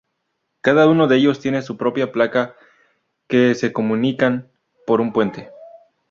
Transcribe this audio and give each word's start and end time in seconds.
Cada 0.61 0.87
uno 0.87 1.05
de 1.07 1.17
ellos 1.17 1.39
tiene 1.39 1.61
su 1.61 1.77
propia 1.77 2.11
placa 2.11 2.55
que 3.27 3.53
se 3.53 3.71
comunican 3.71 4.49
por 4.87 4.99
un 4.99 5.13
puente. 5.13 5.51